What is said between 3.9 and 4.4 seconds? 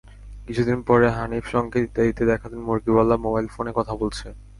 বলছে।